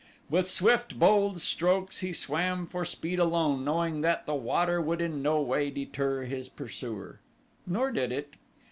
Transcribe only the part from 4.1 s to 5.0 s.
the water would